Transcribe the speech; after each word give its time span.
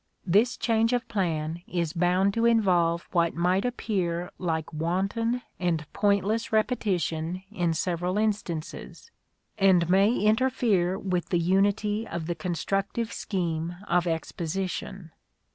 This 0.25 0.57
change 0.57 0.93
of 0.93 1.07
plan 1.07 1.61
is 1.67 1.93
bound 1.93 2.33
to 2.33 2.45
involve 2.47 3.07
what 3.11 3.35
might 3.35 3.65
appear 3.65 4.31
like 4.39 4.73
wanton 4.73 5.43
and 5.59 5.85
pointless 5.93 6.51
repetition 6.51 7.43
in 7.51 7.75
several 7.75 8.17
instances, 8.17 9.11
and 9.59 9.87
may 9.91 10.15
interfere 10.17 10.97
with 10.97 11.29
the 11.29 11.37
unity 11.37 12.07
of 12.07 12.25
the 12.25 12.33
constructive 12.33 13.13
scheme 13.13 13.75
of 13.87 14.07
exposition. 14.07 15.11